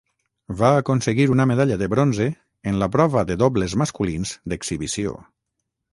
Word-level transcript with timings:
Va 0.61 0.69
aconseguir 0.77 1.27
una 1.33 1.45
medalla 1.51 1.77
de 1.81 1.89
bronze 1.93 2.27
en 2.71 2.81
la 2.85 2.89
prova 2.97 3.25
de 3.33 3.37
dobles 3.45 3.77
masculins 3.83 4.33
d'exhibició. 4.55 5.15